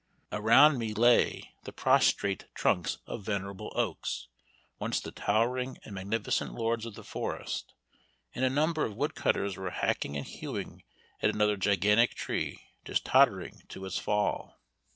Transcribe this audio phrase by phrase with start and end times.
[0.31, 4.29] Around me lay the prostrate trunks of venerable oaks,
[4.79, 7.75] once the towering and magnificent lords of the forest,
[8.33, 10.81] and a number of wood cutters were hacking and hewing
[11.21, 14.59] at another gigantic tree, just tottering to its fall.